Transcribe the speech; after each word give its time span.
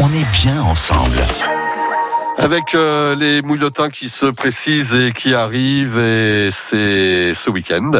on 0.00 0.12
est 0.12 0.30
bien 0.32 0.62
ensemble. 0.62 1.16
Avec 2.38 2.74
euh, 2.74 3.14
les 3.14 3.42
mouillotins 3.42 3.90
qui 3.90 4.08
se 4.08 4.26
précisent 4.26 4.94
et 4.94 5.12
qui 5.12 5.34
arrivent, 5.34 5.98
et 5.98 6.48
c'est 6.50 7.34
ce 7.34 7.50
week-end. 7.50 7.90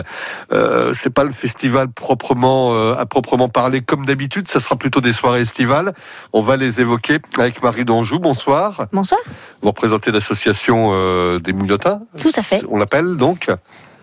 Euh, 0.53 0.95
c'est 0.95 1.11
pas 1.11 1.23
le 1.23 1.31
festival 1.31 1.89
proprement 1.89 2.73
euh, 2.73 2.97
à 2.99 3.05
proprement 3.05 3.51
parler 3.51 3.83
comme 3.83 4.07
d'habitude, 4.07 4.49
ça 4.49 4.59
sera 4.59 4.77
plutôt 4.77 5.01
des 5.01 5.13
soirées 5.13 5.43
estivales. 5.43 5.93
On 6.33 6.41
va 6.41 6.57
les 6.57 6.81
évoquer 6.81 7.19
avec 7.39 7.63
Marie 7.63 7.85
Donjou. 7.85 8.19
Bonsoir. 8.19 8.87
Bonsoir. 8.93 9.21
Vous 9.61 9.69
représentez 9.69 10.11
l'association 10.11 10.91
euh, 10.93 11.39
des 11.39 11.53
mouillotins. 11.53 12.01
Tout 12.21 12.33
à 12.35 12.43
fait. 12.43 12.63
On 12.71 12.79
l'appelle 12.79 13.17
donc? 13.17 13.49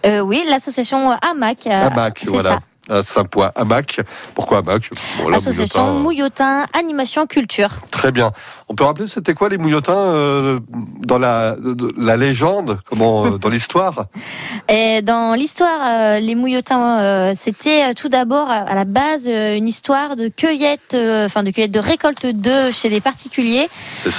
Euh, 0.06 0.20
oui, 0.22 0.44
l'association 0.48 1.12
AMAC. 1.12 1.68
euh, 1.68 1.88
AMAC, 1.88 2.20
c'est 2.20 2.30
voilà. 2.30 2.50
ça. 2.52 2.60
À 2.90 3.02
Saint-Poix, 3.04 3.52
AMAC. 3.56 4.02
Pourquoi 4.36 4.60
AMAC 4.60 4.90
Bon, 5.20 5.32
Association 5.32 6.00
Mouillotin, 6.00 6.64
Mouillotin 6.64 6.66
Animation 6.74 7.28
Culture. 7.28 7.70
Très 7.92 8.12
bien. 8.12 8.32
On 8.68 8.76
peut 8.76 8.84
rappeler 8.84 9.08
c'était 9.08 9.34
quoi 9.34 9.50
les 9.50 9.58
mouillotins 9.58 9.94
euh, 9.94 10.60
dans 11.06 11.18
la, 11.18 11.56
de- 11.56 11.94
la 11.98 12.18
légende, 12.18 12.80
comment 12.90 13.26
euh, 13.26 13.38
dans 13.38 13.50
l'histoire? 13.50 14.06
Et 14.70 15.02
dans 15.02 15.34
l'histoire, 15.34 15.80
euh, 15.84 16.20
les 16.20 16.36
Mouillotins, 16.36 17.00
euh, 17.00 17.34
c'était 17.40 17.90
euh, 17.90 17.94
tout 17.96 18.10
d'abord 18.10 18.50
à 18.52 18.74
la 18.76 18.86
base 18.86 19.26
euh, 19.28 19.56
une 19.56 19.68
histoire 19.68 20.16
de 20.16 20.28
cueillette, 20.28 20.94
euh, 20.94 21.26
enfin 21.26 21.44
de 21.44 21.52
cueillette 21.52 21.72
de 21.72 21.80
récolte 21.80 22.26
d'œufs 22.28 22.76
chez 22.76 22.90
les 22.90 23.02
particuliers, 23.02 23.70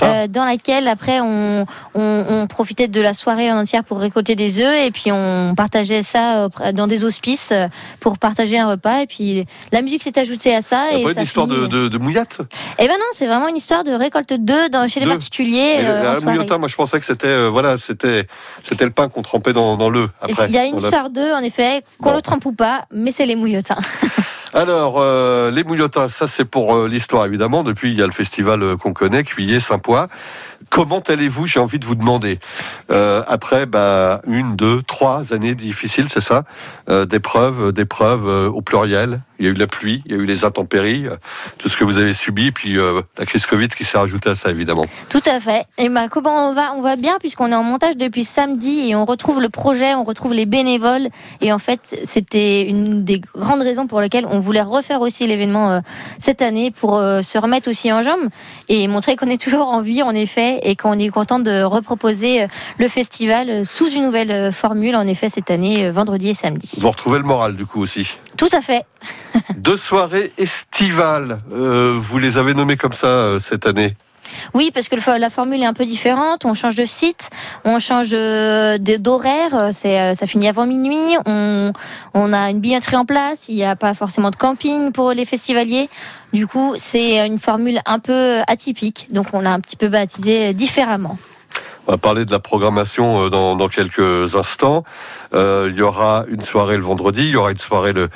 euh, 0.02 0.26
dans 0.26 0.44
laquelle 0.44 0.88
après 0.88 1.20
on, 1.20 1.66
on, 1.94 2.24
on 2.28 2.46
profitait 2.46 2.88
de 2.88 3.00
la 3.00 3.14
soirée 3.14 3.50
en 3.52 3.58
entière 3.58 3.84
pour 3.84 3.98
récolter 3.98 4.34
des 4.34 4.60
œufs 4.60 4.86
et 4.86 4.90
puis 4.90 5.10
on 5.12 5.54
partageait 5.56 6.02
ça 6.02 6.48
dans 6.74 6.86
des 6.86 7.04
hospices 7.04 7.50
euh, 7.52 7.68
pour 8.00 8.18
partager 8.18 8.59
un 8.60 8.68
repas 8.70 9.00
et 9.02 9.06
puis 9.06 9.44
la 9.72 9.82
musique 9.82 10.02
s'est 10.02 10.18
ajoutée 10.18 10.54
à 10.54 10.62
ça 10.62 10.92
et 10.92 11.02
pas 11.02 11.14
ça 11.14 11.20
une 11.20 11.26
histoire 11.26 11.46
de, 11.46 11.56
finit- 11.56 11.68
de, 11.68 11.88
de 11.88 11.98
mouillette 11.98 12.38
Eh 12.78 12.86
ben 12.86 12.94
non, 12.94 13.04
c'est 13.12 13.26
vraiment 13.26 13.48
une 13.48 13.56
histoire 13.56 13.82
de 13.84 13.92
récolte 13.92 14.32
d'œufs 14.34 14.70
dans- 14.70 14.86
chez 14.88 15.00
les 15.00 15.06
particuliers. 15.12 15.78
Euh, 15.80 16.00
en 16.00 16.12
la 16.12 16.20
mouillotin, 16.32 16.58
moi 16.58 16.68
je 16.68 16.76
pensais 16.76 17.00
que 17.00 17.06
c'était 17.06 17.26
euh, 17.26 17.48
voilà, 17.48 17.76
c'était 17.78 18.26
c'était 18.68 18.84
le 18.84 18.90
pain 18.92 19.08
qu'on 19.08 19.22
trempait 19.22 19.52
dans, 19.52 19.76
dans 19.76 19.90
l'œuf. 19.90 20.10
Il 20.48 20.54
y 20.54 20.58
a 20.58 20.64
une 20.66 20.76
histoire 20.86 21.10
d'œufs, 21.10 21.34
en 21.34 21.40
effet, 21.42 21.82
qu'on 22.02 22.12
le 22.14 22.20
trempe 22.22 22.44
ou 22.46 22.52
pas, 22.52 22.82
mais 22.92 23.10
c'est 23.10 23.26
les 23.26 23.36
mouillotins. 23.36 23.76
Alors, 24.60 24.96
euh, 24.98 25.50
les 25.50 25.64
mouillotins, 25.64 26.10
ça 26.10 26.26
c'est 26.26 26.44
pour 26.44 26.76
euh, 26.76 26.86
l'histoire 26.86 27.24
évidemment. 27.24 27.62
Depuis, 27.62 27.92
il 27.92 27.98
y 27.98 28.02
a 28.02 28.06
le 28.06 28.12
festival 28.12 28.62
euh, 28.62 28.76
qu'on 28.76 28.92
connaît, 28.92 29.24
Cuillé, 29.24 29.58
Saint-Poix. 29.58 30.08
Comment 30.68 31.00
allez-vous 31.00 31.46
J'ai 31.46 31.60
envie 31.60 31.78
de 31.78 31.86
vous 31.86 31.94
demander. 31.94 32.38
Après, 32.90 33.64
bah, 33.64 34.20
une, 34.26 34.54
deux, 34.54 34.82
trois 34.82 35.32
années 35.32 35.54
difficiles, 35.54 36.08
c'est 36.08 36.20
ça 36.20 36.44
D'épreuves, 36.86 37.72
d'épreuves 37.72 38.26
au 38.54 38.60
pluriel. 38.60 39.22
Il 39.38 39.46
y 39.46 39.48
a 39.48 39.52
eu 39.52 39.54
la 39.54 39.66
pluie, 39.66 40.02
il 40.04 40.12
y 40.12 40.14
a 40.14 40.18
eu 40.18 40.26
les 40.26 40.44
intempéries, 40.44 41.06
tout 41.56 41.70
ce 41.70 41.78
que 41.78 41.82
vous 41.82 41.96
avez 41.96 42.12
subi, 42.12 42.52
puis 42.52 42.76
la 42.76 43.26
crise 43.26 43.46
Covid 43.46 43.68
qui 43.68 43.84
s'est 43.84 43.96
rajoutée 43.96 44.28
à 44.28 44.34
ça 44.34 44.50
évidemment. 44.50 44.84
Tout 45.08 45.22
à 45.24 45.40
fait. 45.40 45.64
Et 45.78 45.88
ben, 45.88 46.08
comment 46.08 46.50
on 46.50 46.52
va 46.52 46.74
On 46.76 46.82
va 46.82 46.96
bien 46.96 47.16
puisqu'on 47.18 47.50
est 47.50 47.54
en 47.54 47.64
montage 47.64 47.96
depuis 47.96 48.24
samedi 48.24 48.90
et 48.90 48.94
on 48.94 49.06
retrouve 49.06 49.40
le 49.40 49.48
projet, 49.48 49.94
on 49.94 50.04
retrouve 50.04 50.34
les 50.34 50.46
bénévoles. 50.46 51.08
Et 51.40 51.52
en 51.52 51.58
fait, 51.58 51.80
c'était 52.04 52.62
une 52.68 53.02
des 53.02 53.22
grandes 53.34 53.62
raisons 53.62 53.86
pour 53.86 54.00
lesquelles 54.02 54.26
on 54.26 54.40
voulait 54.50 54.62
refaire 54.62 55.00
aussi 55.00 55.28
l'événement 55.28 55.70
euh, 55.70 55.80
cette 56.20 56.42
année 56.42 56.72
pour 56.72 56.96
euh, 56.96 57.22
se 57.22 57.38
remettre 57.38 57.70
aussi 57.70 57.92
en 57.92 58.02
jambes 58.02 58.28
et 58.68 58.88
montrer 58.88 59.14
qu'on 59.14 59.28
est 59.28 59.40
toujours 59.40 59.68
en 59.68 59.80
vie 59.80 60.02
en 60.02 60.10
effet 60.10 60.58
et 60.64 60.74
qu'on 60.74 60.98
est 60.98 61.08
content 61.08 61.38
de 61.38 61.62
reproposer 61.62 62.42
euh, 62.42 62.46
le 62.78 62.88
festival 62.88 63.64
sous 63.64 63.88
une 63.88 64.06
nouvelle 64.06 64.52
formule 64.52 64.96
en 64.96 65.06
effet 65.06 65.28
cette 65.28 65.52
année, 65.52 65.88
vendredi 65.90 66.30
et 66.30 66.34
samedi. 66.34 66.78
Vous 66.78 66.90
retrouvez 66.90 67.18
le 67.18 67.24
moral 67.24 67.54
du 67.54 67.64
coup 67.64 67.80
aussi. 67.80 68.10
Tout 68.36 68.48
à 68.52 68.60
fait. 68.60 68.84
Deux 69.56 69.76
soirées 69.76 70.32
estivales, 70.38 71.38
euh, 71.52 71.94
vous 71.96 72.18
les 72.18 72.38
avez 72.38 72.54
nommées 72.54 72.76
comme 72.76 72.92
ça 72.92 73.06
euh, 73.06 73.38
cette 73.38 73.66
année. 73.66 73.96
Oui, 74.54 74.70
parce 74.72 74.88
que 74.88 74.96
la 75.18 75.30
formule 75.30 75.62
est 75.62 75.66
un 75.66 75.72
peu 75.72 75.84
différente. 75.84 76.44
On 76.44 76.54
change 76.54 76.74
de 76.76 76.84
site, 76.84 77.30
on 77.64 77.78
change 77.78 78.10
euh, 78.12 78.78
d'horaire. 78.78 79.54
euh, 79.54 79.70
euh, 79.84 80.14
ça 80.14 80.26
finit 80.26 80.48
avant 80.48 80.66
minuit. 80.66 81.16
On, 81.26 81.72
on 82.14 82.32
a 82.32 82.50
une 82.50 82.60
billetterie 82.60 82.96
en 82.96 83.04
place. 83.04 83.48
Il 83.48 83.56
n'y 83.56 83.64
a 83.64 83.76
pas 83.76 83.94
forcément 83.94 84.30
de 84.30 84.36
camping 84.36 84.92
pour 84.92 85.12
les 85.12 85.24
festivaliers. 85.24 85.88
Du 86.32 86.46
coup, 86.46 86.74
c'est 86.78 87.26
une 87.26 87.38
formule 87.38 87.80
un 87.86 87.98
peu 87.98 88.40
atypique. 88.46 89.08
Donc, 89.10 89.26
on 89.32 89.40
l'a 89.40 89.52
un 89.52 89.60
petit 89.60 89.76
peu 89.76 89.88
baptisé 89.88 90.54
différemment. 90.54 91.16
On 91.86 91.92
va 91.92 91.98
parler 91.98 92.24
de 92.24 92.30
la 92.30 92.38
programmation 92.38 93.24
euh, 93.26 93.30
dans, 93.30 93.56
dans 93.56 93.68
quelques 93.68 94.34
instants. 94.36 94.84
Euh, 95.34 95.68
il 95.72 95.76
y 95.78 95.82
aura 95.82 96.24
une 96.28 96.42
soirée 96.42 96.76
le 96.76 96.82
vendredi, 96.82 97.22
il 97.22 97.30
y 97.30 97.36
aura 97.36 97.50
une 97.50 97.58
soirée 97.58 97.92
le, 97.92 98.08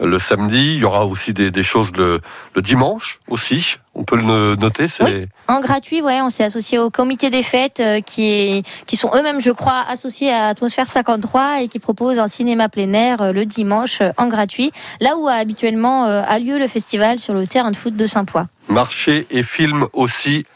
le 0.00 0.18
samedi, 0.18 0.74
il 0.74 0.78
y 0.78 0.84
aura 0.84 1.06
aussi 1.06 1.32
des, 1.32 1.50
des 1.50 1.62
choses 1.62 1.92
le, 1.96 2.20
le 2.54 2.62
dimanche 2.62 3.20
aussi. 3.28 3.76
On 3.94 4.04
peut 4.04 4.16
le 4.16 4.54
noter. 4.54 4.86
Oui. 5.00 5.26
En 5.48 5.60
gratuit, 5.60 6.00
ouais, 6.00 6.20
on 6.22 6.30
s'est 6.30 6.44
associé 6.44 6.78
au 6.78 6.90
comité 6.90 7.28
des 7.28 7.42
fêtes 7.42 7.80
euh, 7.80 8.00
qui, 8.00 8.24
est, 8.24 8.62
qui 8.86 8.96
sont 8.96 9.10
eux-mêmes, 9.14 9.40
je 9.40 9.50
crois, 9.50 9.82
associés 9.88 10.32
à 10.32 10.46
Atmosphère 10.46 10.86
53 10.86 11.62
et 11.62 11.68
qui 11.68 11.80
proposent 11.80 12.18
un 12.18 12.28
cinéma 12.28 12.68
plein 12.68 12.92
air 12.92 13.20
euh, 13.20 13.32
le 13.32 13.44
dimanche 13.46 14.00
en 14.16 14.28
gratuit, 14.28 14.72
là 15.00 15.16
où 15.16 15.26
a 15.28 15.32
habituellement 15.34 16.04
a 16.04 16.38
lieu 16.38 16.58
le 16.58 16.68
festival 16.68 17.18
sur 17.18 17.34
le 17.34 17.46
terrain 17.46 17.70
de 17.70 17.76
foot 17.76 17.96
de 17.96 18.06
Saint-Poix. 18.06 18.46
marché 18.68 19.26
et 19.30 19.42
film 19.42 19.86
aussi. 19.92 20.46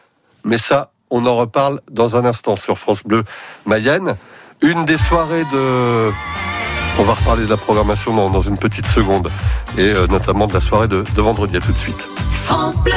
Mais 0.44 0.58
ça, 0.58 0.90
on 1.14 1.24
en 1.26 1.36
reparle 1.36 1.80
dans 1.90 2.16
un 2.16 2.24
instant 2.24 2.56
sur 2.56 2.76
France 2.76 3.02
Bleu 3.04 3.22
Mayenne. 3.66 4.16
Une 4.60 4.84
des 4.84 4.98
soirées 4.98 5.44
de. 5.52 6.10
On 6.98 7.02
va 7.04 7.14
reparler 7.14 7.44
de 7.44 7.50
la 7.50 7.56
programmation 7.56 8.30
dans, 8.30 8.40
une 8.40 8.58
petite 8.58 8.86
seconde. 8.86 9.30
Et 9.78 9.92
euh, 9.92 10.06
notamment 10.08 10.46
de 10.48 10.54
la 10.54 10.60
soirée 10.60 10.88
de, 10.88 11.04
de 11.14 11.22
vendredi. 11.22 11.56
À 11.56 11.60
tout 11.60 11.72
de 11.72 11.78
suite. 11.78 12.08
France 12.30 12.82
Bleu. 12.82 12.92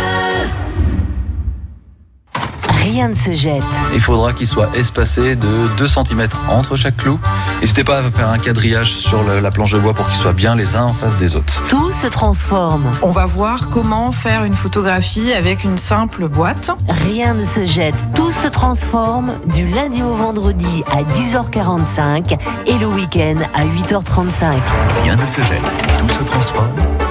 Rien 2.92 3.10
ne 3.10 3.14
se 3.14 3.34
jette. 3.34 3.64
Il 3.94 4.00
faudra 4.00 4.32
qu'il 4.34 4.48
soit 4.48 4.70
espacé 4.76 5.36
de 5.36 5.68
2 5.78 5.88
cm 5.88 6.28
entre 6.48 6.76
chaque 6.78 6.96
clou. 6.98 7.20
N'hésitez 7.60 7.84
pas 7.84 7.98
à 8.00 8.10
faire 8.10 8.30
un 8.30 8.38
quadrillage 8.40 8.94
sur 8.96 9.24
le- 9.24 9.40
la 9.42 9.52
planche 9.52 9.72
de 9.74 9.80
bois 9.80 9.94
pour 9.94 10.08
qu'ils 10.08 10.16
soient 10.18 10.32
bien 10.34 10.56
les 10.56 10.76
uns 10.76 10.84
en 10.86 10.94
face 10.94 11.18
des 11.18 11.36
autres. 11.36 11.62
Tout 11.68 11.92
se 11.92 12.08
transforme. 12.08 12.86
On 13.02 13.12
va 13.12 13.26
voir 13.26 13.68
comment 13.70 14.12
faire 14.14 14.46
une 14.46 14.54
photographie 14.54 15.34
avec 15.34 15.64
une 15.66 15.78
simple 15.78 16.30
boîte. 16.30 16.72
Rien 16.88 17.34
ne 17.34 17.44
se 17.44 17.66
jette. 17.66 17.96
Tout 18.16 18.32
se 18.32 18.48
transforme 18.48 19.34
du 19.48 19.68
lundi 19.68 20.02
au 20.02 20.14
vendredi 20.14 20.84
à 20.90 21.04
10h45 21.04 22.38
et 22.68 22.78
le 22.78 22.88
week-end 22.88 23.38
à 23.54 23.66
8h35. 23.66 24.56
Rien 25.04 25.16
ne 25.18 25.26
se 25.26 25.42
jette, 25.42 25.62
tout 26.00 26.10
se 26.10 26.24
transforme. 26.24 26.68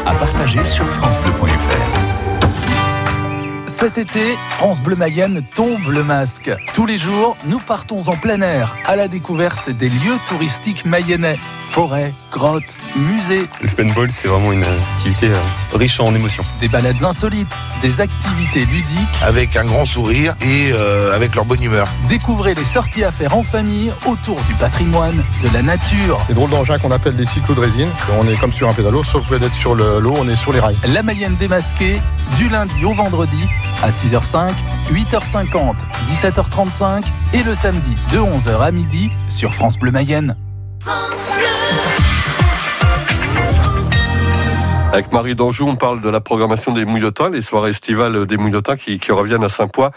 À 0.06 0.12
partager 0.12 0.64
sur 0.64 0.86
FranceBleu.fr. 0.86 1.95
Cet 3.78 3.98
été, 3.98 4.38
France 4.48 4.80
Bleu 4.80 4.96
Mayenne 4.96 5.42
tombe 5.54 5.88
le 5.90 6.02
masque. 6.02 6.50
Tous 6.72 6.86
les 6.86 6.96
jours, 6.96 7.36
nous 7.44 7.58
partons 7.58 8.08
en 8.08 8.16
plein 8.16 8.40
air, 8.40 8.74
à 8.86 8.96
la 8.96 9.06
découverte 9.06 9.68
des 9.68 9.90
lieux 9.90 10.16
touristiques 10.26 10.86
mayennais. 10.86 11.36
Forêts, 11.62 12.14
grottes, 12.30 12.74
musées, 12.96 13.46
Le 13.60 13.68
paintball, 13.68 14.10
c'est 14.10 14.28
vraiment 14.28 14.52
une 14.52 14.64
activité 14.64 15.26
euh, 15.28 15.76
riche 15.76 16.00
en 16.00 16.14
émotions. 16.14 16.42
des 16.60 16.68
balades 16.68 17.04
insolites, 17.04 17.52
des 17.82 18.00
activités 18.00 18.64
ludiques. 18.64 18.96
avec 19.22 19.56
un 19.56 19.64
grand 19.66 19.84
sourire 19.84 20.34
et 20.40 20.70
euh, 20.72 21.14
avec 21.14 21.34
leur 21.34 21.44
bonne 21.44 21.62
humeur. 21.62 21.86
Découvrez 22.08 22.54
les 22.54 22.64
sorties 22.64 23.04
à 23.04 23.10
faire 23.10 23.36
en 23.36 23.42
famille 23.42 23.92
autour 24.06 24.40
du 24.44 24.54
patrimoine, 24.54 25.22
de 25.42 25.48
la 25.52 25.60
nature. 25.60 26.18
Les 26.30 26.34
drôles 26.34 26.50
d'engins 26.50 26.78
qu'on 26.78 26.92
appelle 26.92 27.16
des 27.16 27.26
cyclos 27.26 27.54
de 27.54 27.60
résine. 27.60 27.90
On 28.18 28.26
est 28.26 28.36
comme 28.38 28.52
sur 28.54 28.68
un 28.70 28.72
pédalo, 28.72 29.04
sauf 29.04 29.28
que 29.28 29.34
d'être 29.34 29.54
sur 29.54 29.74
le- 29.74 30.00
l'eau, 30.00 30.14
on 30.16 30.26
est 30.28 30.36
sur 30.36 30.52
les 30.54 30.60
rails. 30.60 30.76
La 30.88 31.02
Mayenne 31.02 31.36
démasquée, 31.36 32.00
du 32.38 32.48
lundi 32.48 32.84
au 32.84 32.94
vendredi, 32.94 33.46
à 33.82 33.90
6h05, 33.90 34.52
8h50, 34.90 35.74
17h35 36.06 37.04
et 37.34 37.42
le 37.42 37.54
samedi 37.54 37.96
de 38.12 38.18
11h 38.18 38.60
à 38.60 38.70
midi 38.70 39.10
sur 39.28 39.54
France 39.54 39.78
Bleu 39.78 39.90
Mayenne. 39.90 40.36
Avec 44.92 45.12
Marie 45.12 45.34
d'Anjou, 45.34 45.68
on 45.68 45.76
parle 45.76 46.00
de 46.00 46.08
la 46.08 46.20
programmation 46.20 46.72
des 46.72 46.86
Mouillotins, 46.86 47.28
les 47.28 47.42
soirées 47.42 47.70
estivales 47.70 48.24
des 48.24 48.38
Mouillotins 48.38 48.76
qui, 48.76 48.98
qui 48.98 49.12
reviennent 49.12 49.44
à 49.44 49.50
Saint-Poix 49.50 49.90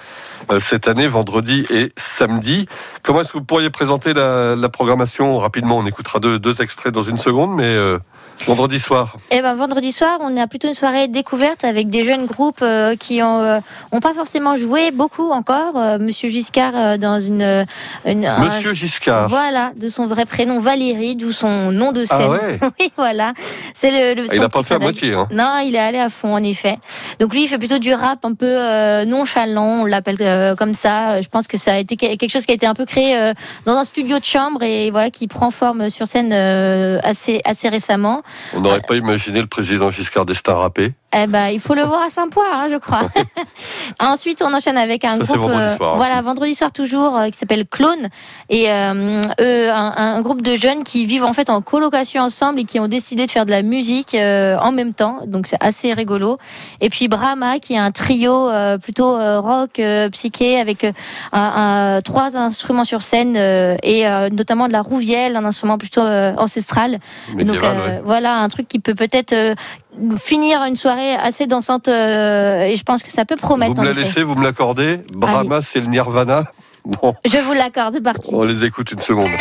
cette 0.59 0.87
année, 0.87 1.07
vendredi 1.07 1.65
et 1.69 1.91
samedi. 1.97 2.67
Comment 3.03 3.21
est-ce 3.21 3.33
que 3.33 3.37
vous 3.37 3.43
pourriez 3.43 3.69
présenter 3.69 4.13
la, 4.13 4.55
la 4.55 4.69
programmation 4.69 5.37
rapidement? 5.37 5.77
On 5.77 5.85
écoutera 5.85 6.19
deux, 6.19 6.39
deux 6.39 6.61
extraits 6.61 6.91
dans 6.93 7.03
une 7.03 7.17
seconde, 7.17 7.53
mais 7.55 7.63
euh, 7.65 7.99
vendredi 8.47 8.79
soir. 8.79 9.17
Et 9.31 9.41
ben 9.41 9.53
vendredi 9.53 9.91
soir, 9.91 10.17
on 10.21 10.35
a 10.37 10.47
plutôt 10.47 10.67
une 10.67 10.73
soirée 10.73 11.07
découverte 11.07 11.63
avec 11.63 11.89
des 11.89 12.03
jeunes 12.03 12.25
groupes 12.25 12.61
euh, 12.63 12.95
qui 12.95 13.21
ont, 13.21 13.39
euh, 13.41 13.59
ont 13.91 13.99
pas 13.99 14.13
forcément 14.13 14.55
joué 14.55 14.91
beaucoup 14.91 15.29
encore. 15.31 15.77
Euh, 15.77 15.97
Monsieur 15.99 16.29
Giscard 16.29 16.71
euh, 16.75 16.97
dans 16.97 17.19
une, 17.19 17.41
euh, 17.41 17.65
une- 18.05 18.25
un- 18.25 18.39
Monsieur 18.39 18.73
Giscard. 18.73 19.29
Voilà, 19.29 19.71
de 19.75 19.87
son 19.87 20.07
vrai 20.07 20.25
prénom 20.25 20.59
Valérie, 20.59 21.15
d'où 21.15 21.31
son 21.31 21.71
nom 21.71 21.91
de 21.91 22.05
Ah 22.09 22.17
scène. 22.17 22.29
ouais 22.31 22.59
oui, 22.79 22.91
voilà. 22.97 23.33
C'est 23.75 23.91
le, 24.15 24.21
le 24.21 24.27
Ah, 24.29 24.35
il 24.35 24.41
n'a 24.41 24.49
pas 24.49 24.63
fait 24.63 24.75
à 24.75 24.79
moitié. 24.79 25.13
Hein. 25.13 25.27
Non, 25.31 25.57
il 25.63 25.75
est 25.75 25.79
allé 25.79 25.99
à 25.99 26.09
fond 26.09 26.33
en 26.33 26.43
effet. 26.43 26.77
Donc 27.19 27.33
lui, 27.33 27.43
il 27.43 27.47
fait 27.47 27.57
plutôt 27.59 27.77
du 27.79 27.93
rap 27.93 28.23
un 28.25 28.33
peu 28.33 28.45
euh, 28.47 29.05
nonchalant, 29.05 29.81
on 29.81 29.85
l'appelle 29.85 30.17
euh, 30.39 30.55
comme 30.55 30.73
ça. 30.73 31.21
Je 31.21 31.27
pense 31.27 31.47
que 31.47 31.57
ça 31.57 31.73
a 31.73 31.77
été 31.77 31.95
que- 31.95 32.15
quelque 32.15 32.29
chose 32.31 32.45
qui 32.45 32.51
a 32.51 32.55
été 32.55 32.65
un 32.65 32.73
peu 32.73 32.85
créé 32.85 33.15
euh, 33.17 33.33
dans 33.65 33.75
un 33.75 33.83
studio 33.83 34.19
de 34.19 34.25
chambre 34.25 34.63
et 34.63 34.89
voilà 34.91 35.09
qui 35.09 35.27
prend 35.27 35.51
forme 35.51 35.89
sur 35.89 36.07
scène 36.07 36.31
euh, 36.33 36.99
assez 37.03 37.41
assez 37.45 37.69
récemment. 37.69 38.21
On 38.55 38.61
n'aurait 38.61 38.81
pas 38.81 38.95
imaginé 38.95 39.39
le 39.41 39.47
président 39.47 39.89
Giscard 39.91 40.25
d'Estaing 40.25 40.55
rappé. 40.55 40.93
Eh 41.11 41.25
ben, 41.25 41.47
il 41.47 41.59
faut 41.59 41.73
le 41.73 41.81
voir 41.81 42.03
à 42.03 42.09
Saint-Poix, 42.09 42.45
hein, 42.53 42.67
je 42.69 42.75
crois. 42.77 43.01
Ensuite, 43.99 44.43
on 44.45 44.53
enchaîne 44.53 44.77
avec 44.77 45.03
un 45.03 45.17
Ça, 45.17 45.23
groupe, 45.23 45.37
vendredi 45.49 45.75
soir, 45.75 45.93
hein. 45.93 45.97
voilà, 45.97 46.21
vendredi 46.21 46.53
soir 46.53 46.71
toujours, 46.71 47.17
euh, 47.17 47.29
qui 47.29 47.37
s'appelle 47.37 47.65
Clone, 47.65 48.09
et 48.49 48.71
euh, 48.71 49.21
eux, 49.41 49.69
un, 49.71 49.93
un 49.97 50.21
groupe 50.21 50.43
de 50.43 50.55
jeunes 50.55 50.83
qui 50.83 51.05
vivent 51.07 51.23
en 51.23 51.33
fait 51.33 51.49
en 51.49 51.61
colocation 51.61 52.21
ensemble 52.21 52.59
et 52.59 52.63
qui 52.65 52.79
ont 52.79 52.87
décidé 52.87 53.25
de 53.25 53.31
faire 53.31 53.45
de 53.47 53.51
la 53.51 53.63
musique 53.63 54.13
euh, 54.13 54.55
en 54.59 54.71
même 54.71 54.93
temps, 54.93 55.21
donc 55.25 55.47
c'est 55.47 55.57
assez 55.61 55.93
rigolo. 55.93 56.37
Et 56.79 56.89
puis 56.89 57.07
Brahma, 57.07 57.57
qui 57.59 57.73
est 57.73 57.77
un 57.79 57.91
trio 57.91 58.47
euh, 58.49 58.77
plutôt 58.77 59.15
euh, 59.15 59.39
rock, 59.39 59.79
euh, 59.79 60.09
psyché, 60.09 60.59
avec 60.59 60.83
euh, 60.83 60.91
un- 61.33 62.01
trois 62.03 62.37
instruments 62.37 62.83
sur 62.85 63.01
scène 63.01 63.33
euh, 63.35 63.75
et 63.81 64.07
euh, 64.07 64.29
notamment 64.29 64.67
de 64.67 64.73
la 64.73 64.81
rouvielle, 64.83 65.35
un 65.35 65.45
instrument 65.45 65.77
plutôt 65.79 66.01
euh, 66.01 66.33
ancestral. 66.37 66.99
Donc 67.29 67.37
Médiéval, 67.47 67.77
euh, 67.77 67.87
ouais. 67.87 68.01
voilà 68.05 68.37
un 68.37 68.49
truc 68.49 68.67
qui 68.67 68.77
peut 68.79 68.93
peut-être 68.95 69.33
euh, 69.33 69.55
finir 70.17 70.63
une 70.63 70.75
soirée 70.75 71.15
assez 71.15 71.47
dansante 71.47 71.87
euh, 71.87 72.63
et 72.63 72.75
je 72.75 72.83
pense 72.83 73.03
que 73.03 73.11
ça 73.11 73.25
peut 73.25 73.35
promettre. 73.35 73.73
Vous 73.73 73.81
me 73.81 73.87
la 73.87 73.93
laissez, 73.93 74.23
vous 74.23 74.35
me 74.35 74.43
l'accordez. 74.43 75.01
Brahma, 75.13 75.61
c'est 75.61 75.79
le 75.79 75.87
Nirvana. 75.87 76.43
Bon, 76.85 77.13
Je 77.25 77.37
vous 77.37 77.53
l'accorde, 77.53 77.95
c'est 77.95 78.01
parti. 78.01 78.29
on 78.33 78.43
les 78.43 78.63
écoute 78.65 78.91
une 78.91 78.99
seconde. 78.99 79.31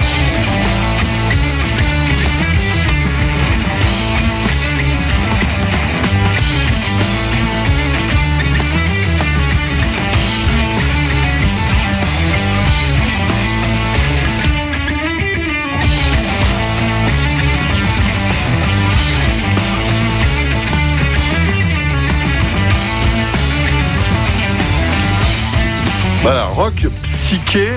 Voilà, 26.31 26.45
rock 26.45 26.87
psyché. 27.03 27.71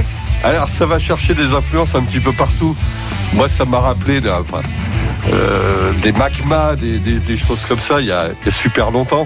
Alors, 0.43 0.67
ça 0.67 0.85
va 0.85 0.99
chercher 0.99 1.33
des 1.33 1.53
influences 1.53 1.95
un 1.95 2.01
petit 2.01 2.19
peu 2.19 2.33
partout. 2.33 2.75
Moi, 3.31 3.47
ça 3.47 3.63
m'a 3.63 3.79
rappelé 3.79 4.19
enfin, 4.29 4.61
euh, 5.31 5.93
des 6.01 6.11
magmas, 6.11 6.75
des, 6.75 6.99
des- 6.99 7.19
des 7.19 7.37
choses 7.37 7.61
comme 7.69 7.79
ça, 7.79 8.01
il 8.01 8.07
y 8.07 8.11
a, 8.11 8.25
il 8.41 8.45
y 8.45 8.49
a 8.49 8.51
super 8.51 8.91
longtemps. 8.91 9.25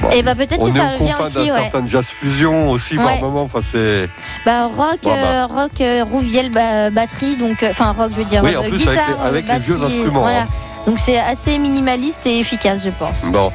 Bon, 0.00 0.10
Et 0.10 0.24
bah 0.24 0.34
peut-être 0.34 0.58
on 0.60 0.64
que 0.68 0.74
est 0.74 0.76
ça 0.76 0.90
revient 0.98 1.14
aussi, 1.22 1.50
ouais. 1.52 1.70
certain 1.70 1.86
jazz 1.86 2.04
fusion 2.04 2.68
aussi 2.70 2.96
par 2.96 3.06
Ouais. 3.06 3.20
moment. 3.20 3.42
Enfin, 3.42 3.60
c'est 3.70 4.08
Bah 4.44 4.66
rock, 4.66 4.98
bah. 5.04 5.46
rock, 5.46 5.80
euh, 5.80 6.02
rouvielle, 6.02 6.50
ba- 6.50 6.90
batterie, 6.90 7.36
donc 7.36 7.64
enfin 7.70 7.92
rock, 7.92 8.10
je 8.10 8.16
veux 8.16 8.24
dire, 8.24 8.42
Oui, 8.42 8.56
en 8.56 8.62
plus, 8.62 8.76
guitare, 8.78 8.92
avec 8.94 9.06
les- 9.06 9.24
avec 9.28 9.46
les 9.46 9.52
batterie, 9.52 9.72
vieux 9.76 9.84
instruments, 9.84 10.20
Voilà. 10.22 10.40
hein. 10.42 10.46
Donc 10.86 10.98
c'est 10.98 11.18
assez 11.18 11.58
minimaliste 11.58 12.26
et 12.26 12.38
efficace, 12.38 12.84
je 12.84 12.90
pense. 12.90 13.24
bon. 13.26 13.52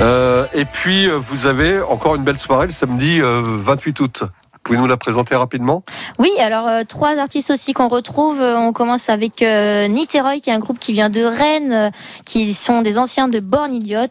Euh, 0.00 0.46
et 0.54 0.64
puis, 0.64 1.06
euh, 1.06 1.16
vous 1.16 1.46
avez 1.46 1.80
encore 1.82 2.16
une 2.16 2.24
belle 2.24 2.38
soirée 2.38 2.66
le 2.66 2.72
samedi 2.72 3.20
euh, 3.20 3.42
28 3.44 4.00
août. 4.00 4.22
Pouvez 4.64 4.78
nous 4.78 4.86
la 4.86 4.96
présenter 4.96 5.34
rapidement? 5.34 5.82
Oui, 6.20 6.30
alors 6.38 6.68
euh, 6.68 6.82
trois 6.86 7.16
artistes 7.18 7.50
aussi 7.50 7.72
qu'on 7.72 7.88
retrouve. 7.88 8.40
Euh, 8.40 8.56
On 8.56 8.72
commence 8.72 9.08
avec 9.08 9.42
euh, 9.42 9.88
Niterói, 9.88 10.40
qui 10.40 10.50
est 10.50 10.52
un 10.52 10.60
groupe 10.60 10.78
qui 10.78 10.92
vient 10.92 11.10
de 11.10 11.24
Rennes, 11.24 11.72
euh, 11.72 11.90
qui 12.24 12.54
sont 12.54 12.80
des 12.80 12.96
anciens 12.96 13.26
de 13.26 13.40
Born 13.40 13.74
Idiot. 13.74 14.06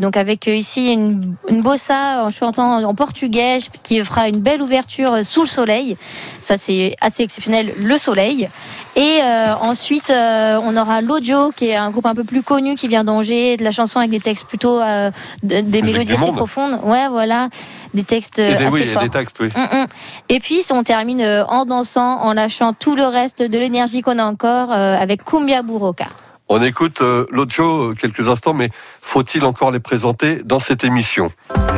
donc 0.00 0.16
avec 0.16 0.48
ici 0.48 0.92
une, 0.92 1.36
une 1.48 1.62
bossa 1.62 2.24
en 2.24 2.30
chantant 2.30 2.82
en 2.82 2.94
portugais, 2.96 3.58
qui 3.84 4.02
fera 4.04 4.28
une 4.28 4.40
belle 4.40 4.60
ouverture 4.60 5.24
sous 5.24 5.42
le 5.42 5.46
soleil. 5.48 5.96
Ça 6.42 6.56
c'est 6.58 6.96
assez 7.00 7.22
exceptionnel, 7.22 7.72
le 7.78 7.96
soleil. 7.96 8.48
Et 8.96 9.20
ensuite, 9.60 10.10
on 10.12 10.76
aura 10.76 11.00
l'audio, 11.00 11.52
qui 11.54 11.68
est 11.68 11.76
un 11.76 11.90
groupe 11.90 12.06
un 12.06 12.14
peu 12.16 12.24
plus 12.24 12.42
connu, 12.42 12.74
qui 12.74 12.88
vient 12.88 13.04
d'Angers, 13.04 13.56
de 13.56 13.62
la 13.62 13.70
chanson 13.70 14.00
avec 14.00 14.10
des 14.10 14.18
textes 14.20 14.46
plutôt 14.46 14.80
de- 14.80 15.60
des 15.60 15.82
mélodies 15.82 16.14
assez 16.14 16.32
profondes. 16.32 16.80
Ouais, 16.82 17.06
voilà, 17.08 17.48
des 17.94 18.04
textes 18.04 18.38
Et 18.38 18.54
des, 18.54 18.64
assez 18.64 18.68
Oui, 18.68 18.80
il 18.82 18.86
y 18.86 18.90
a 18.90 18.92
forts. 18.94 19.02
des 19.02 19.10
textes, 19.10 19.36
oui. 19.40 19.48
Mm, 19.54 19.82
mm. 19.82 19.86
Et 20.28 20.40
puis, 20.40 20.62
on 20.70 20.82
termine 20.82 21.20
euh, 21.20 21.44
en 21.46 21.64
dansant, 21.64 22.20
en 22.20 22.32
lâchant 22.32 22.72
tout 22.72 22.96
le 22.96 23.04
reste 23.04 23.42
de 23.42 23.58
l'énergie 23.58 24.02
qu'on 24.02 24.18
a 24.18 24.24
encore 24.24 24.72
euh, 24.72 24.96
avec 24.96 25.24
Kumbia 25.24 25.62
Buroka. 25.62 26.06
On 26.52 26.60
écoute 26.62 27.00
euh, 27.00 27.26
l'audio 27.30 27.90
euh, 27.90 27.94
quelques 27.94 28.28
instants, 28.28 28.54
mais 28.54 28.70
faut-il 29.02 29.44
encore 29.44 29.70
les 29.70 29.78
présenter 29.78 30.40
dans 30.44 30.58
cette 30.58 30.82
émission? 30.82 31.30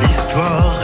L'histoire 0.03 0.83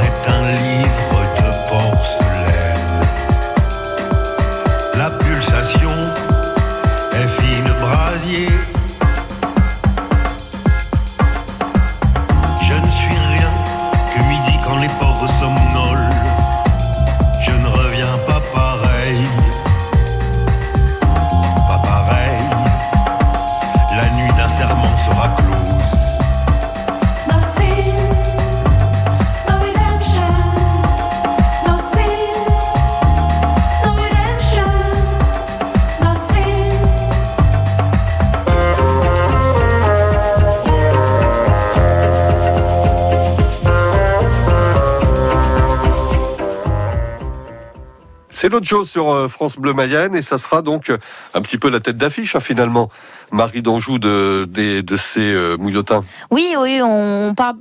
C'est 48.40 48.48
l'autre 48.48 48.68
chose 48.68 48.88
sur 48.88 49.10
euh, 49.10 49.26
France 49.26 49.56
Bleu 49.56 49.72
Mayenne 49.72 50.14
et 50.14 50.22
ça 50.22 50.38
sera 50.38 50.62
donc 50.62 50.90
euh, 50.90 50.98
un 51.34 51.42
petit 51.42 51.58
peu 51.58 51.68
la 51.70 51.80
tête 51.80 51.96
d'affiche 51.96 52.36
hein, 52.36 52.40
finalement. 52.40 52.88
Marie 53.32 53.62
d'Anjou 53.62 53.98
de, 53.98 54.46
des- 54.48 54.82
de 54.84 54.96
ces 54.96 55.20
euh, 55.34 55.56
mouillotins. 55.56 56.04
Oui, 56.30 56.54
oui, 56.56 56.78
on 56.80 57.34
parle 57.36 57.56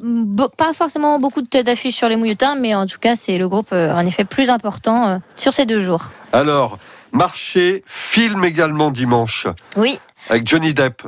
pas 0.55 0.73
forcément 0.73 1.17
beaucoup 1.19 1.41
de 1.41 1.47
têtes 1.47 1.65
d'affiche 1.65 1.95
sur 1.95 2.07
les 2.09 2.15
mouillotins, 2.15 2.53
mais 2.55 2.75
en 2.75 2.85
tout 2.85 2.99
cas, 2.99 3.15
c'est 3.15 3.39
le 3.39 3.49
groupe 3.49 3.69
euh, 3.73 3.91
en 3.91 4.05
effet 4.05 4.23
plus 4.23 4.51
important 4.51 5.07
euh, 5.09 5.17
sur 5.35 5.51
ces 5.51 5.65
deux 5.65 5.81
jours. 5.81 6.11
Alors, 6.31 6.77
marché, 7.11 7.83
film 7.87 8.45
également 8.45 8.91
dimanche 8.91 9.47
Oui, 9.77 9.99
avec 10.29 10.47
Johnny 10.47 10.75
Depp. 10.75 11.01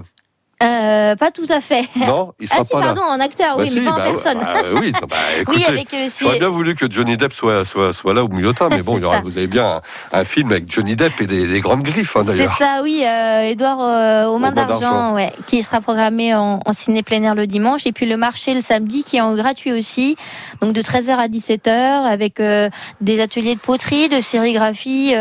Euh, 0.61 1.15
pas 1.15 1.31
tout 1.31 1.45
à 1.49 1.61
fait. 1.61 1.83
Non, 1.95 2.33
il 2.39 2.47
sera 2.49 2.59
Ah 2.61 2.63
si, 2.65 2.73
pas 2.73 2.81
pardon, 2.81 3.01
là. 3.01 3.07
en 3.15 3.19
acteur, 3.21 3.57
Bah 3.57 3.63
oui, 3.63 3.69
si, 3.71 3.79
mais 3.79 3.85
pas 3.85 3.91
bah 3.91 3.95
en 3.95 4.05
ouais, 4.07 4.11
personne. 4.11 4.39
bah 4.39 4.53
oui, 4.73 4.91
bah, 4.91 4.99
écoutez, 5.41 5.57
oui, 5.57 5.65
avec 5.67 5.89
si- 5.89 6.11
J'aurais 6.19 6.39
bien 6.39 6.49
voulu 6.49 6.75
que 6.75 6.89
Johnny 6.91 7.15
Depp 7.15 7.31
soit, 7.33 7.63
soit, 7.65 7.93
soit 7.93 8.13
là 8.13 8.23
au 8.23 8.27
Mouillotin, 8.27 8.67
mais 8.69 8.81
bon, 8.81 8.93
C'est 8.93 8.97
il 8.99 9.01
y 9.03 9.05
aura- 9.05 9.21
vous 9.21 9.37
avez 9.37 9.47
bien 9.47 9.79
un, 10.11 10.19
un 10.19 10.25
film 10.25 10.51
avec 10.51 10.69
Johnny 10.71 10.95
Depp 10.97 11.21
et 11.21 11.25
des, 11.27 11.47
des 11.47 11.61
grandes 11.61 11.83
griffes 11.83 12.15
hein, 12.17 12.23
C'est 12.25 12.31
d'ailleurs. 12.37 12.57
ça, 12.57 12.81
oui, 12.83 13.03
euh, 13.05 13.41
Edouard 13.43 13.79
euh, 13.81 14.25
aux 14.27 14.37
mains 14.37 14.51
d'argent. 14.51 15.13
ouais, 15.13 15.31
qui 15.47 15.63
sera 15.63 15.79
programmé 15.79 16.35
en, 16.35 16.59
en 16.65 16.73
ciné 16.73 17.03
plein 17.03 17.23
air 17.23 17.35
le 17.35 17.47
dimanche, 17.47 17.85
et 17.85 17.93
puis 17.93 18.05
le 18.05 18.17
marché 18.17 18.53
le 18.53 18.61
samedi 18.61 19.03
qui 19.03 19.15
est 19.17 19.21
en 19.21 19.35
gratuit 19.35 19.71
aussi, 19.71 20.17
donc 20.61 20.73
de 20.73 20.81
13h 20.81 21.11
à 21.11 21.27
17h, 21.29 21.69
avec 22.05 22.39
euh, 22.41 22.69
des 22.99 23.21
ateliers 23.21 23.55
de 23.55 23.59
poterie, 23.61 24.09
de 24.09 24.19
sérigraphie, 24.19 25.13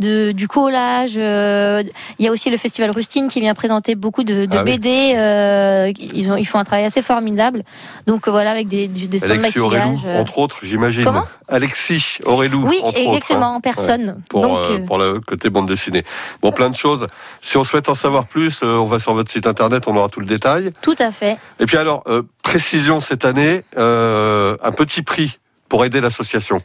de, 0.00 0.30
du 0.32 0.46
collage. 0.46 1.14
Il 1.16 2.24
y 2.24 2.28
a 2.28 2.30
aussi 2.30 2.48
le 2.50 2.56
festival 2.56 2.90
Rustine 2.92 3.28
qui 3.28 3.40
vient 3.40 3.54
présenter 3.54 3.94
beaucoup 3.96 4.22
de, 4.22 4.46
de 4.46 4.56
Ah. 4.56 4.62
BD. 4.72 5.14
euh, 5.16 5.92
ils, 5.98 6.30
ont, 6.30 6.36
ils 6.36 6.46
font 6.46 6.58
un 6.58 6.64
travail 6.64 6.84
assez 6.84 7.02
formidable. 7.02 7.62
Donc 8.06 8.26
euh, 8.26 8.30
voilà, 8.30 8.50
avec 8.50 8.68
des, 8.68 8.88
des 8.88 9.18
stands 9.18 9.30
Alexis 9.30 9.58
Aurélou, 9.58 10.00
euh. 10.06 10.20
entre 10.20 10.38
autres, 10.38 10.58
j'imagine. 10.62 11.04
Comment? 11.04 11.24
Alexis 11.48 12.18
Aurélou, 12.24 12.66
Oui, 12.66 12.80
entre 12.82 12.98
exactement, 12.98 13.38
autres, 13.40 13.46
hein. 13.46 13.54
en 13.56 13.60
personne. 13.60 14.22
pour, 14.28 14.42
Donc, 14.42 14.58
euh, 14.70 14.78
pour 14.86 14.98
le 14.98 15.20
côté 15.20 15.50
bande 15.50 15.68
dessinée. 15.68 16.04
Bon, 16.42 16.52
plein 16.52 16.68
de 16.70 16.76
choses. 16.76 17.06
Si 17.40 17.56
on 17.56 17.64
souhaite 17.64 17.88
en 17.88 17.94
savoir 17.94 18.26
plus, 18.26 18.62
on 18.62 18.84
va 18.84 18.98
sur 18.98 19.14
votre 19.14 19.30
site 19.30 19.46
internet, 19.46 19.84
on 19.86 19.96
aura 19.96 20.08
tout 20.08 20.20
le 20.20 20.26
détail. 20.26 20.72
tout 20.82 20.96
à 20.98 21.10
fait. 21.10 21.38
Et 21.60 21.66
puis 21.66 21.76
alors, 21.76 22.04
précision 22.42 23.00
cette 23.00 23.24
année, 23.24 23.62
un 23.76 24.72
petit 24.76 25.02
prix 25.02 25.38
pour 25.68 25.84
aider 25.84 26.00
l'association. 26.00 26.62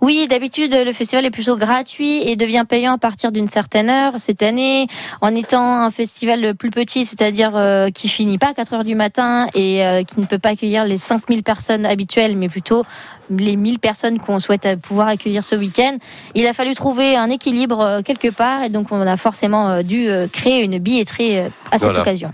Oui, 0.00 0.26
d'habitude, 0.28 0.74
le 0.74 0.92
festival 0.92 1.24
est 1.24 1.30
plutôt 1.30 1.56
gratuit 1.56 2.22
et 2.28 2.36
devient 2.36 2.64
payant 2.68 2.94
à 2.94 2.98
partir 2.98 3.32
d'une 3.32 3.48
certaine 3.48 3.88
heure. 3.90 4.14
Cette 4.18 4.42
année, 4.42 4.86
en 5.20 5.34
étant 5.34 5.80
un 5.80 5.90
festival 5.90 6.54
plus 6.54 6.70
petit, 6.70 7.06
c'est-à-dire 7.06 7.52
euh, 7.56 7.90
qui 7.90 8.08
finit 8.08 8.38
pas 8.38 8.48
à 8.48 8.54
4 8.54 8.72
heures 8.74 8.84
du 8.84 8.94
matin 8.94 9.46
et 9.54 9.84
euh, 9.84 10.02
qui 10.02 10.20
ne 10.20 10.26
peut 10.26 10.38
pas 10.38 10.50
accueillir 10.50 10.84
les 10.84 10.98
5000 10.98 11.42
personnes 11.42 11.86
habituelles, 11.86 12.36
mais 12.36 12.48
plutôt 12.48 12.84
les 13.30 13.56
1000 13.56 13.78
personnes 13.78 14.18
qu'on 14.18 14.38
souhaite 14.38 14.66
euh, 14.66 14.76
pouvoir 14.76 15.08
accueillir 15.08 15.44
ce 15.44 15.54
week-end, 15.56 15.96
il 16.34 16.46
a 16.46 16.52
fallu 16.52 16.74
trouver 16.74 17.16
un 17.16 17.28
équilibre 17.30 17.80
euh, 17.80 18.02
quelque 18.02 18.28
part 18.28 18.62
et 18.62 18.68
donc 18.68 18.92
on 18.92 19.00
a 19.00 19.16
forcément 19.16 19.82
dû 19.82 20.08
créer 20.32 20.62
une 20.62 20.78
billetterie 20.78 21.38
à 21.38 21.48
cette 21.72 21.82
Voilà. 21.82 22.00
occasion. 22.00 22.32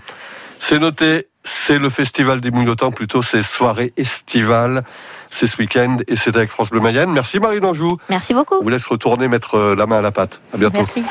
C'est 0.59 0.79
noté, 0.79 1.27
c'est 1.43 1.77
le 1.79 1.89
festival 1.89 2.39
des 2.41 2.51
Mouillotins, 2.51 2.91
plutôt 2.91 3.21
c'est 3.21 3.43
soirée 3.43 3.91
estivale. 3.97 4.83
C'est 5.33 5.47
ce 5.47 5.57
week-end 5.57 5.97
et 6.07 6.15
c'est 6.15 6.35
avec 6.35 6.51
France 6.51 6.69
Bleu 6.69 6.79
Mayenne. 6.79 7.11
Merci 7.11 7.39
Marie 7.39 7.59
d'Anjou. 7.59 7.97
Merci 8.07 8.35
beaucoup. 8.35 8.57
On 8.59 8.63
vous 8.63 8.69
laisse 8.69 8.85
retourner 8.85 9.27
mettre 9.27 9.55
euh, 9.55 9.75
la 9.75 9.87
main 9.87 9.97
à 9.97 10.01
la 10.01 10.11
pâte. 10.11 10.41
À 10.53 10.57
bientôt. 10.57 10.77
Merci. 10.77 11.03